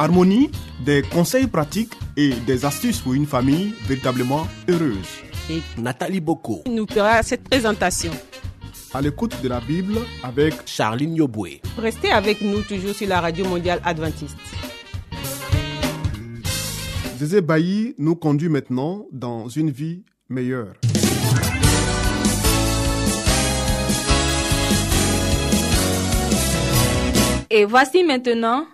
[0.00, 0.48] Harmonie,
[0.86, 5.08] des conseils pratiques et des astuces pour une famille véritablement heureuse.
[5.50, 8.12] et Nathalie Boko, nous fera cette présentation.
[8.94, 11.60] À l'écoute de la Bible avec Charline Yoboué.
[11.76, 14.36] Restez avec nous toujours sur la radio mondiale adventiste.
[17.18, 20.74] Zézé Bailly nous conduit maintenant dans une vie meilleure.
[27.50, 28.64] Et voici maintenant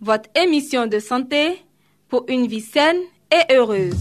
[0.00, 1.62] votre émission de santé
[2.08, 2.98] pour une vie saine
[3.32, 3.94] et heureuse.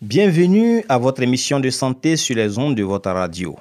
[0.00, 3.56] Bienvenue à votre émission de santé sur les ondes de votre radio.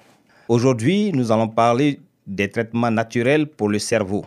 [0.50, 4.26] Aujourd'hui, nous allons parler des traitements naturels pour le cerveau.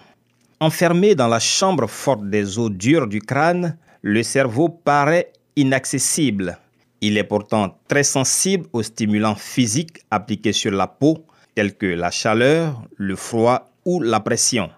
[0.60, 6.58] Enfermé dans la chambre forte des eaux dures du crâne, le cerveau paraît inaccessible.
[7.06, 12.10] Il est pourtant très sensible aux stimulants physiques appliqués sur la peau, tels que la
[12.10, 14.70] chaleur, le froid ou la pression.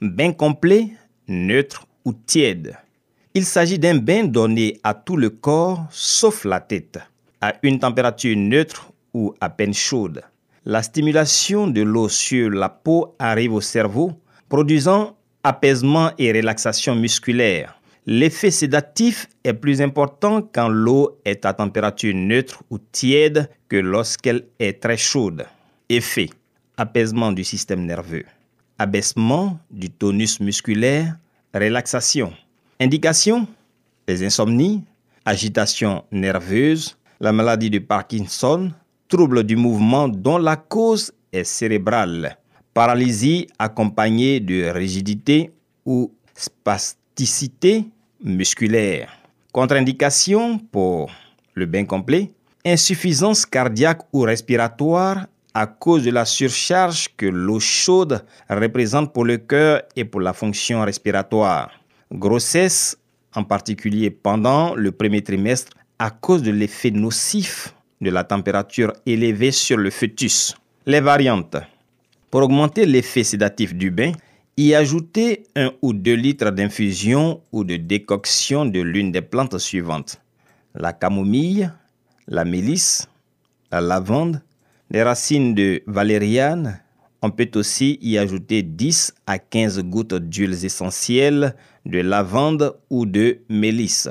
[0.00, 0.92] Bain complet,
[1.28, 2.74] neutre ou tiède.
[3.34, 7.00] Il s'agit d'un bain donné à tout le corps sauf la tête,
[7.42, 10.22] à une température neutre ou à peine chaude.
[10.64, 14.14] La stimulation de l'eau sur la peau arrive au cerveau,
[14.48, 17.78] produisant apaisement et relaxation musculaire.
[18.06, 24.44] L'effet sédatif est plus important quand l'eau est à température neutre ou tiède que lorsqu'elle
[24.58, 25.46] est très chaude.
[25.88, 26.28] Effet
[26.76, 28.24] apaisement du système nerveux,
[28.78, 31.16] abaissement du tonus musculaire,
[31.54, 32.34] relaxation.
[32.78, 33.46] Indication
[34.06, 34.84] les insomnies,
[35.24, 38.70] agitation nerveuse, la maladie de Parkinson,
[39.08, 42.36] troubles du mouvement dont la cause est cérébrale,
[42.74, 45.52] paralysie accompagnée de rigidité
[45.86, 47.86] ou spasticité
[48.24, 49.12] musculaire.
[49.52, 51.10] Contre-indication pour
[51.54, 52.32] le bain complet,
[52.64, 59.38] insuffisance cardiaque ou respiratoire à cause de la surcharge que l'eau chaude représente pour le
[59.38, 61.70] cœur et pour la fonction respiratoire.
[62.10, 62.98] Grossesse,
[63.34, 69.52] en particulier pendant le premier trimestre, à cause de l'effet nocif de la température élevée
[69.52, 70.54] sur le fœtus.
[70.86, 71.56] Les variantes.
[72.30, 74.12] Pour augmenter l'effet sédatif du bain,
[74.56, 80.20] y ajouter un ou deux litres d'infusion ou de décoction de l'une des plantes suivantes.
[80.74, 81.70] La camomille,
[82.28, 83.08] la mélisse,
[83.72, 84.42] la lavande,
[84.90, 86.80] les racines de valériane.
[87.22, 93.38] On peut aussi y ajouter 10 à 15 gouttes d'huiles essentielles de lavande ou de
[93.48, 94.08] mélisse.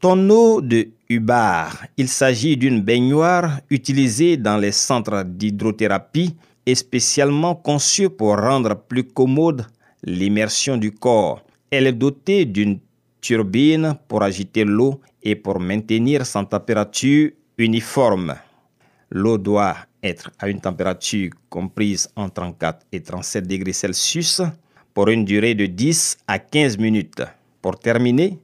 [0.00, 1.86] Tonneau de Hubbard.
[1.96, 6.34] Il s'agit d'une baignoire utilisée dans les centres d'hydrothérapie
[6.66, 9.66] et spécialement conçue pour rendre plus commode
[10.04, 11.42] l'immersion du corps.
[11.70, 12.78] Elle est dotée d'une
[13.20, 18.34] turbine pour agiter l'eau et pour maintenir sa température uniforme.
[19.10, 24.42] L'eau doit être à une température comprise entre 34 et 37 degrés Celsius
[24.94, 27.22] pour une durée de 10 à 15 minutes.
[27.60, 28.38] Pour terminer,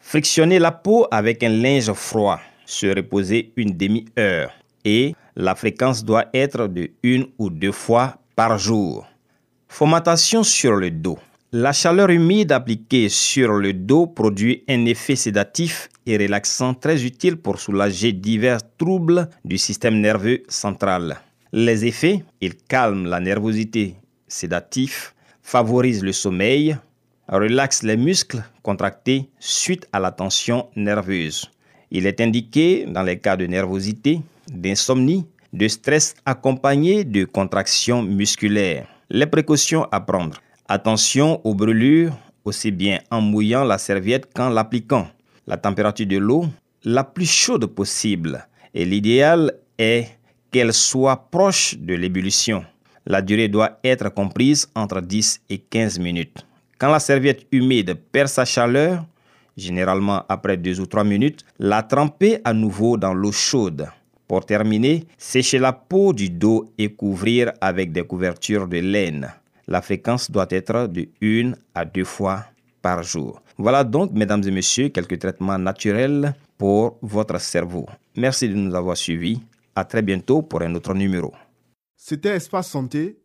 [0.00, 4.52] frictionner la peau avec un linge froid, se reposer une demi-heure
[4.84, 9.06] et la fréquence doit être de une ou deux fois par jour.
[9.68, 11.18] Fomentation sur le dos.
[11.52, 17.36] La chaleur humide appliquée sur le dos produit un effet sédatif et relaxant très utile
[17.36, 21.18] pour soulager divers troubles du système nerveux central.
[21.52, 23.96] Les effets, il calme la nervosité
[24.28, 26.76] sédatif, favorise le sommeil,
[27.28, 31.50] relaxe les muscles contractés suite à la tension nerveuse.
[31.90, 38.86] Il est indiqué dans les cas de nervosité, d'insomnie, de stress accompagné de contractions musculaires.
[39.10, 40.38] Les précautions à prendre.
[40.68, 45.06] Attention aux brûlures, aussi bien en mouillant la serviette qu'en l'appliquant.
[45.46, 46.46] La température de l'eau,
[46.84, 48.46] la plus chaude possible.
[48.74, 50.06] Et l'idéal est
[50.50, 52.64] qu'elle soit proche de l'ébullition.
[53.06, 56.46] La durée doit être comprise entre 10 et 15 minutes.
[56.78, 59.04] Quand la serviette humide perd sa chaleur,
[59.56, 63.88] généralement après 2 ou 3 minutes, la tremper à nouveau dans l'eau chaude.
[64.32, 69.30] Pour terminer, sécher la peau du dos et couvrir avec des couvertures de laine.
[69.68, 72.46] La fréquence doit être de 1 à 2 fois
[72.80, 73.42] par jour.
[73.58, 77.84] Voilà donc, mesdames et messieurs, quelques traitements naturels pour votre cerveau.
[78.16, 79.38] Merci de nous avoir suivis.
[79.74, 81.34] À très bientôt pour un autre numéro.
[81.94, 83.18] C'était Espace Santé,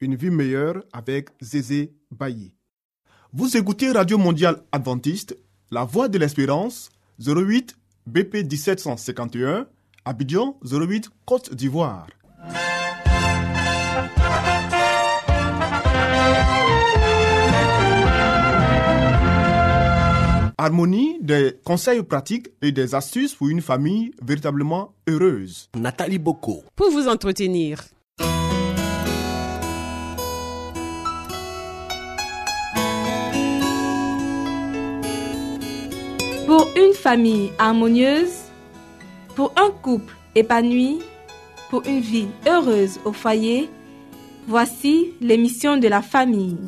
[0.00, 2.52] Une vie meilleure avec Zézé Bailly.
[3.32, 5.34] Vous écoutez Radio Mondiale Adventiste,
[5.70, 9.66] La Voix de l'Espérance, 08 BP 1751,
[10.04, 12.06] Abidjan 08 Côte d'Ivoire.
[20.56, 25.68] Harmonie, des conseils pratiques et des astuces pour une famille véritablement heureuse.
[25.74, 26.64] Nathalie Boko.
[26.76, 27.84] Pour vous entretenir.
[36.46, 38.39] Pour une famille harmonieuse,
[39.40, 40.98] pour un couple épanoui,
[41.70, 43.70] pour une vie heureuse au foyer,
[44.46, 46.58] voici l'émission de la famille.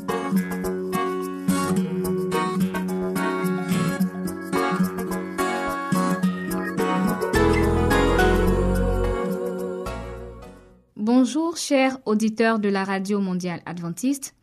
[10.97, 14.35] Bonjour chers auditeurs de la Radio mondiale adventiste.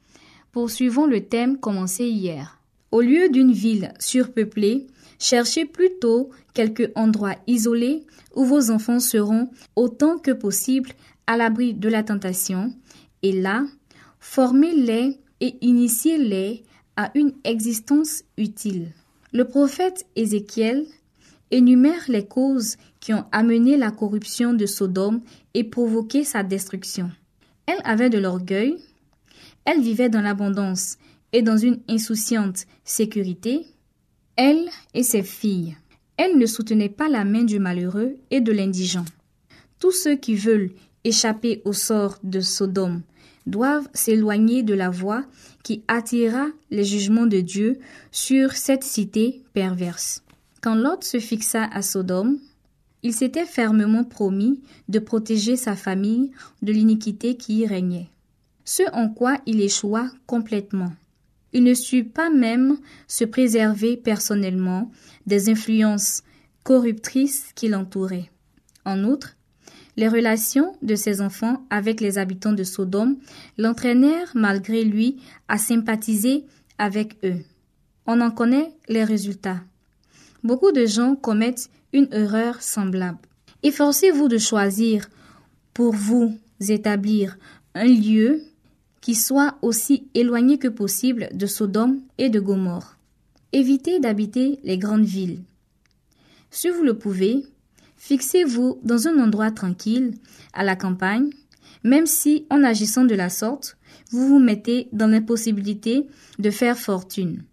[0.52, 2.60] Poursuivons le thème commencé hier.
[2.92, 4.86] Au lieu d'une ville surpeuplée,
[5.20, 8.06] cherchez plutôt quelque endroit isolé
[8.36, 10.92] où vos enfants seront autant que possible
[11.28, 12.74] à l'abri de la tentation
[13.22, 13.66] et là,
[14.20, 16.64] formez-les et initiez-les
[16.96, 18.94] à une existence utile.
[19.32, 20.86] Le prophète Ézéchiel
[21.52, 25.22] énumère les causes qui ont amené la corruption de Sodome
[25.54, 27.12] et provoqué sa destruction.
[27.66, 28.78] Elle avait de l'orgueil,
[29.66, 30.98] elle vivait dans l'abondance
[31.32, 33.66] et dans une insouciante sécurité,
[34.40, 35.76] elle et ses filles.
[36.16, 39.04] Elle ne soutenait pas la main du malheureux et de l'indigent.
[39.80, 40.72] Tous ceux qui veulent
[41.04, 43.02] échapper au sort de Sodome
[43.48, 45.26] doivent s'éloigner de la voie
[45.62, 47.80] qui attira les jugements de Dieu
[48.12, 50.24] sur cette cité perverse.
[50.62, 52.40] Quand Lot se fixa à Sodome,
[53.04, 56.32] il s'était fermement promis de protéger sa famille
[56.62, 58.08] de l'iniquité qui y régnait,
[58.64, 60.94] ce en quoi il échoua complètement.
[61.54, 64.92] Il ne sut pas même se préserver personnellement
[65.26, 66.24] des influences
[66.64, 68.30] corruptrices qui l'entouraient.
[68.86, 69.36] En outre,
[69.98, 73.18] les relations de ses enfants avec les habitants de Sodome
[73.58, 75.18] l'entraînèrent malgré lui
[75.48, 76.46] à sympathiser
[76.78, 77.44] avec eux.
[78.06, 79.62] On en connaît les résultats.
[80.44, 83.20] Beaucoup de gens commettent une erreur semblable.
[83.62, 85.10] Efforcez-vous de choisir
[85.74, 86.38] pour vous
[86.68, 87.38] établir
[87.76, 88.42] un lieu
[89.02, 92.98] qui soit aussi éloigné que possible de Sodome et de Gomorre.
[93.54, 95.42] Évitez d'habiter les grandes villes.
[96.52, 97.44] Si vous le pouvez,
[97.98, 100.14] fixez-vous dans un endroit tranquille,
[100.54, 101.30] à la campagne,
[101.84, 103.78] même si en agissant de la sorte,
[104.12, 106.08] vous vous mettez dans l'impossibilité
[106.40, 107.44] de faire fortune.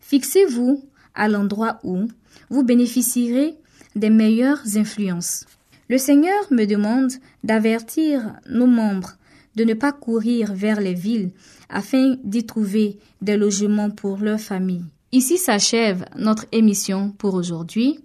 [0.00, 0.84] Fixez-vous
[1.14, 2.08] à l'endroit où
[2.50, 3.56] vous bénéficierez
[3.96, 5.46] des meilleures influences.
[5.88, 9.16] Le Seigneur me demande d'avertir nos membres
[9.54, 11.32] de ne pas courir vers les villes
[11.68, 14.84] afin d'y trouver des logements pour leur famille.
[15.12, 18.00] Ici s'achève notre émission pour aujourd'hui.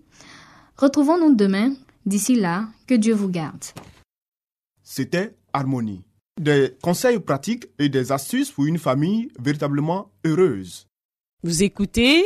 [0.78, 1.74] Retrouvons-nous demain.
[2.06, 3.64] D'ici là, que Dieu vous garde.
[4.82, 6.04] C'était Harmonie.
[6.40, 10.88] Des conseils pratiques et des astuces pour une famille véritablement heureuse.
[11.44, 12.26] Vous écoutez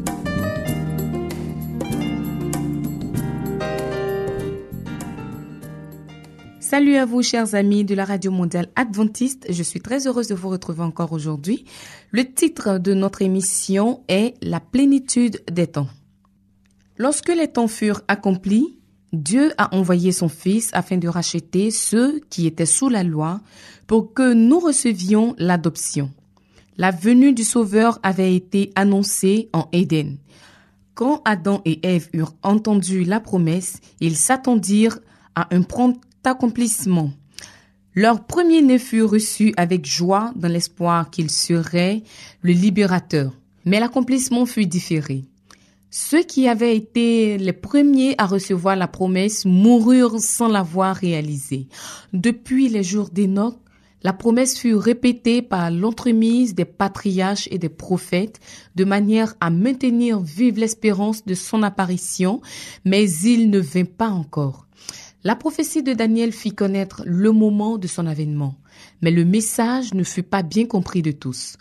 [6.71, 9.45] Salut à vous, chers amis de la Radio Mondiale Adventiste.
[9.49, 11.65] Je suis très heureuse de vous retrouver encore aujourd'hui.
[12.11, 15.89] Le titre de notre émission est La plénitude des temps.
[16.95, 18.79] Lorsque les temps furent accomplis,
[19.11, 23.41] Dieu a envoyé son Fils afin de racheter ceux qui étaient sous la loi
[23.85, 26.09] pour que nous recevions l'adoption.
[26.77, 30.19] La venue du Sauveur avait été annoncée en Éden.
[30.93, 34.99] Quand Adam et Ève eurent entendu la promesse, ils s'attendirent
[35.35, 37.11] à un prompt accomplissement.
[37.93, 42.03] Leur premier-né fut reçu avec joie dans l'espoir qu'il serait
[42.41, 43.33] le libérateur.
[43.65, 45.25] Mais l'accomplissement fut différé.
[45.89, 51.67] Ceux qui avaient été les premiers à recevoir la promesse moururent sans l'avoir réalisée.
[52.13, 53.57] Depuis les jours d'Enoch,
[54.03, 58.39] la promesse fut répétée par l'entremise des patriarches et des prophètes
[58.75, 62.41] de manière à maintenir vive l'espérance de son apparition,
[62.85, 64.67] mais il ne vint pas encore.
[65.23, 68.55] La prophétie de Daniel fit connaître le moment de son avènement,
[69.01, 71.57] mais le message ne fut pas bien compris de tous.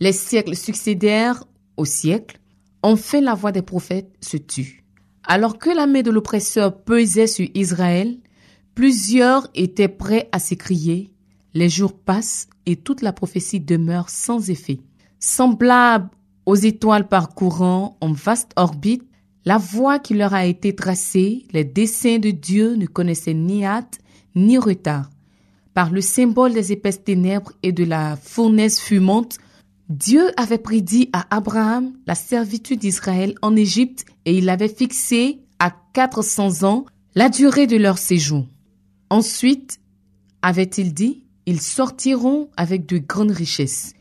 [0.00, 1.44] Les siècles succédèrent
[1.76, 2.40] au siècle,
[2.82, 4.84] enfin la voix des prophètes se tut.
[5.24, 8.18] Alors que la main de l'oppresseur pesait sur Israël,
[8.74, 11.12] plusieurs étaient prêts à s'écrier
[11.54, 14.80] les jours passent et toute la prophétie demeure sans effet.
[15.18, 16.10] Semblable
[16.46, 19.07] aux étoiles parcourant en vaste orbite,
[19.48, 23.98] la voie qui leur a été tracée, les desseins de Dieu ne connaissaient ni hâte
[24.34, 25.08] ni retard.
[25.72, 29.38] Par le symbole des épaisses ténèbres et de la fournaise fumante,
[29.88, 35.74] Dieu avait prédit à Abraham la servitude d'Israël en Égypte et il avait fixé à
[35.94, 38.46] 400 ans la durée de leur séjour.
[39.08, 39.80] Ensuite,
[40.42, 43.94] avait-il dit, ils sortiront avec de grandes richesses.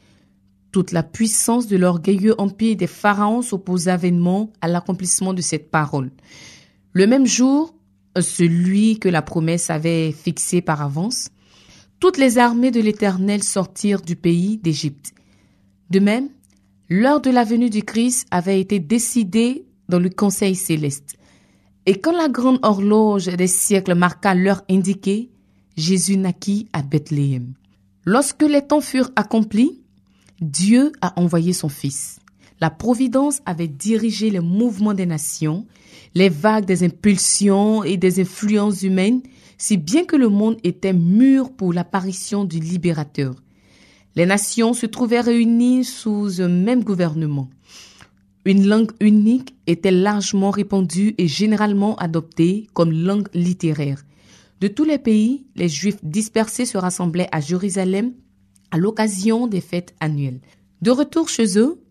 [0.77, 6.11] Toute la puissance de l'orgueilleux empire des pharaons s'opposa vainement à l'accomplissement de cette parole.
[6.93, 7.73] Le même jour,
[8.21, 11.29] celui que la promesse avait fixé par avance,
[11.99, 15.15] toutes les armées de l'Éternel sortirent du pays d'Égypte.
[15.89, 16.29] De même,
[16.89, 21.15] l'heure de la venue du Christ avait été décidée dans le Conseil céleste.
[21.87, 25.31] Et quand la grande horloge des siècles marqua l'heure indiquée,
[25.75, 27.55] Jésus naquit à Bethléem.
[28.05, 29.81] Lorsque les temps furent accomplis,
[30.41, 32.19] Dieu a envoyé son Fils.
[32.61, 35.65] La Providence avait dirigé les mouvements des nations,
[36.13, 39.21] les vagues des impulsions et des influences humaines,
[39.57, 43.35] si bien que le monde était mûr pour l'apparition du libérateur.
[44.15, 47.49] Les nations se trouvaient réunies sous un même gouvernement.
[48.45, 54.05] Une langue unique était largement répandue et généralement adoptée comme langue littéraire.
[54.61, 58.13] De tous les pays, les Juifs dispersés se rassemblaient à Jérusalem
[58.71, 60.41] à l'occasion des fêtes annuelles.
[60.81, 61.81] De retour chez eux,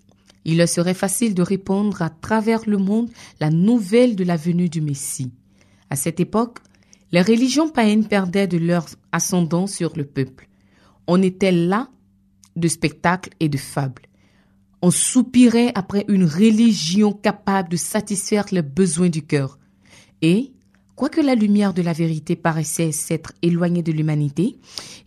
[0.45, 4.69] il leur serait facile de répondre à travers le monde la nouvelle de la venue
[4.69, 5.33] du Messie.
[5.91, 6.59] À cette époque,
[7.13, 10.49] les religions païennes perdaient de leur ascendant sur le peuple.
[11.07, 11.89] On était là
[12.57, 14.03] de spectacles et de fables.
[14.83, 19.59] On soupirait après une religion capable de satisfaire les besoins du cœur.
[20.23, 20.53] Et,
[20.97, 24.57] Quoique la lumière de la vérité paraissait s'être éloignée de l'humanité,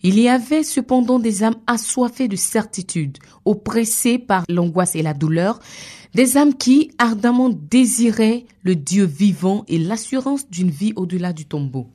[0.04, 5.60] il y avait cependant des âmes assoiffées de certitude, oppressées par l'angoisse et la douleur,
[6.14, 11.88] des âmes qui ardemment désiraient le Dieu vivant et l'assurance d'une vie au-delà du tombeau.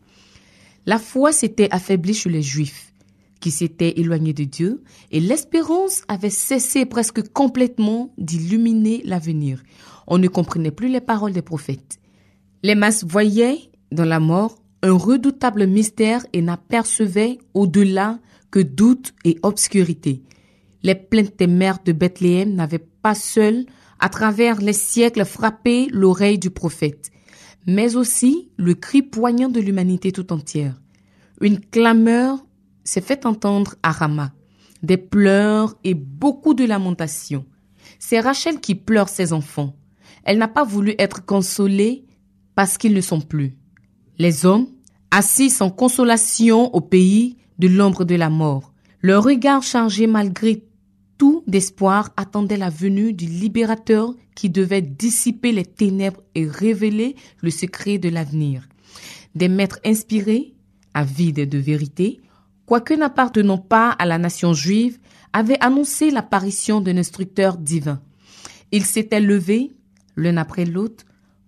[0.87, 2.93] La foi s'était affaiblie chez les Juifs,
[3.39, 4.83] qui s'étaient éloignés de Dieu,
[5.13, 9.63] et l'espérance avait cessé presque complètement d'illuminer l'avenir.
[10.09, 12.01] On ne comprenait plus les paroles des prophètes.
[12.65, 18.19] Les masses voyaient dans la mort un redoutable mystère et n'apercevait au-delà
[18.51, 20.23] que doute et obscurité.
[20.83, 23.65] Les plaintes des mères de Bethléem n'avaient pas seules,
[23.99, 27.11] à travers les siècles, frappé l'oreille du prophète,
[27.67, 30.79] mais aussi le cri poignant de l'humanité tout entière.
[31.41, 32.45] Une clameur
[32.85, 34.35] s'est fait entendre à Rama,
[34.83, 37.47] des pleurs et beaucoup de lamentations.
[37.99, 39.75] C'est Rachel qui pleure ses enfants.
[40.25, 42.05] Elle n'a pas voulu être consolée
[42.55, 43.57] parce qu'ils ne sont plus.
[44.19, 44.69] Les hommes,
[45.11, 50.65] assis sans consolation au pays de l'ombre de la mort, leur regard chargé malgré
[51.19, 57.51] tout d'espoir attendaient la venue du libérateur qui devait dissiper les ténèbres et révéler le
[57.51, 58.69] secret de l'avenir.
[59.35, 60.55] Des maîtres inspirés,
[60.95, 62.21] avides de vérité,
[62.67, 64.99] quoique n'appartenant pas à la nation juive,
[65.33, 68.01] avaient annoncé l'apparition d'un instructeur divin.
[68.71, 69.73] Ils s'étaient levés,
[70.17, 71.05] l'un après l'autre,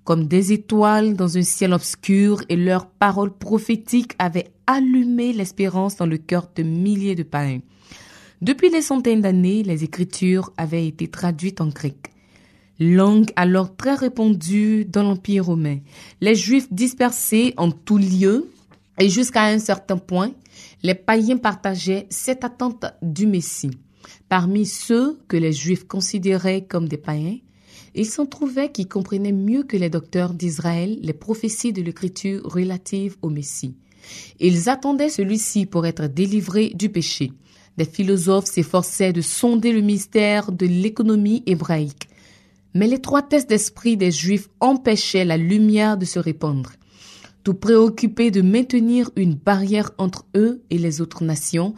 [0.06, 6.06] comme des étoiles dans un ciel obscur et leurs paroles prophétiques avaient allumé l'espérance dans
[6.06, 7.60] le cœur de milliers de païens.
[8.40, 12.12] Depuis des centaines d'années, les écritures avaient été traduites en grec.
[12.78, 15.78] Langue alors très répandue dans l'Empire romain.
[16.20, 18.48] Les Juifs dispersés en tous lieux
[19.00, 20.30] et jusqu'à un certain point,
[20.84, 23.76] les païens partageaient cette attente du Messie.
[24.28, 27.38] Parmi ceux que les Juifs considéraient comme des païens,
[27.94, 33.16] il s'en trouvait qui comprenaient mieux que les docteurs d'Israël les prophéties de l'écriture relatives
[33.22, 33.74] au Messie.
[34.40, 37.32] Ils attendaient celui-ci pour être délivré du péché.
[37.76, 42.08] Des philosophes s'efforçaient de sonder le mystère de l'économie hébraïque.
[42.74, 46.72] Mais l'étroitesse d'esprit des Juifs empêchait la lumière de se répandre.
[47.42, 51.74] Tout préoccupés de maintenir une barrière entre eux et les autres nations,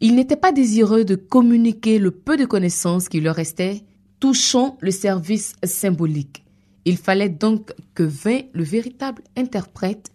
[0.00, 3.82] ils n'étaient pas désireux de communiquer le peu de connaissances qui leur restait
[4.26, 6.44] touchant le service symbolique.
[6.84, 10.10] Il fallait donc que vint le véritable interprète,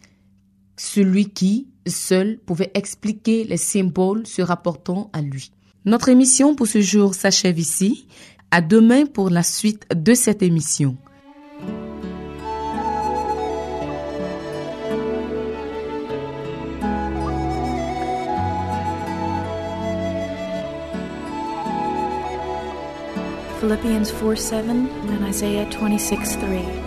[0.76, 5.54] celui qui, seul, pouvait expliquer les symboles se rapportant à lui.
[5.86, 8.06] Notre émission pour ce jour s'achève ici.
[8.52, 10.98] À demain pour la suite de cette émission.
[23.62, 26.81] Philippians 4 7 and Isaiah 26 3.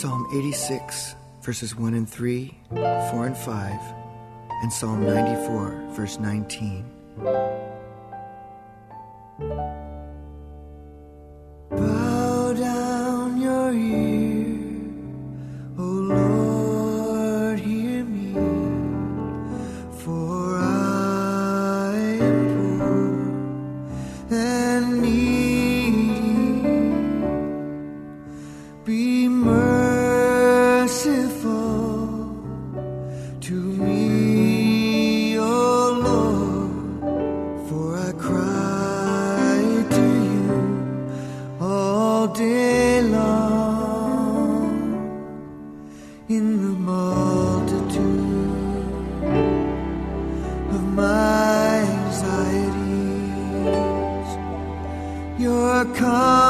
[0.00, 3.80] Psalm 86, verses 1 and 3, 4 and 5,
[4.62, 7.59] and Psalm 94, verse 19.
[46.30, 47.98] in the multitude
[50.70, 52.70] of my anxieties.
[55.40, 56.49] Your come.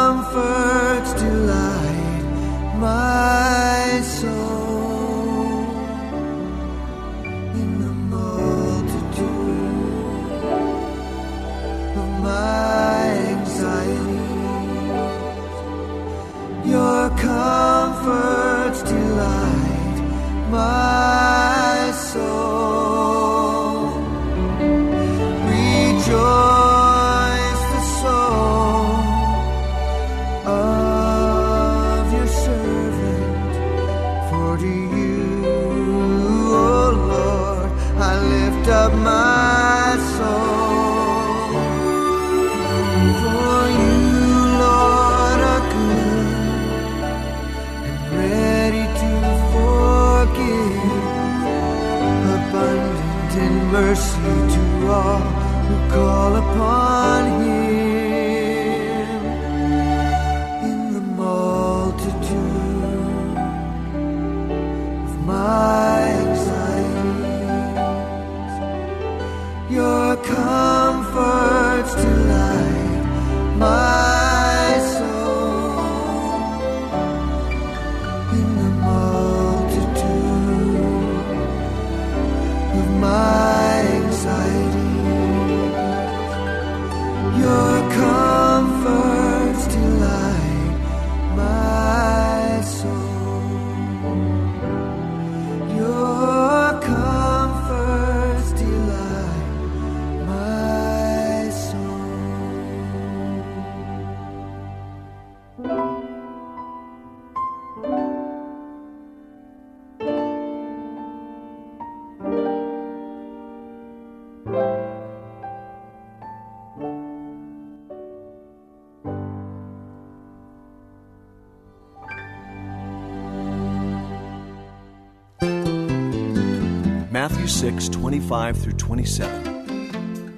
[127.31, 130.37] Matthew 6 25 through 27.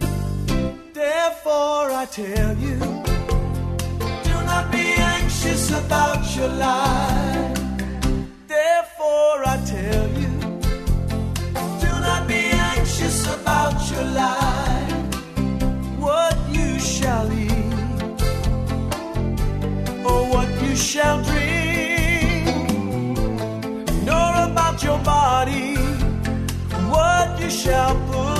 [0.92, 2.76] Therefore, I tell you,
[4.24, 7.51] do not be anxious about your life
[27.52, 28.31] shall put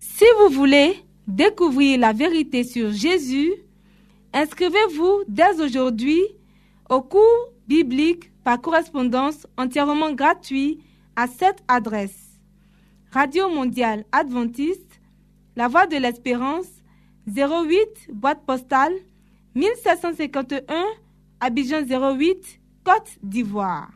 [0.00, 3.52] Si vous voulez découvrir la vérité sur Jésus,
[4.32, 6.22] inscrivez-vous dès aujourd'hui
[6.88, 7.20] au cours
[7.68, 10.78] biblique par correspondance entièrement gratuit
[11.14, 12.40] à cette adresse.
[13.10, 15.02] Radio Mondiale Adventiste,
[15.56, 16.75] La Voix de l'Espérance,
[17.26, 18.94] 08 boîte postale
[19.54, 20.84] 1751
[21.40, 23.95] Abidjan 08 Côte d'Ivoire.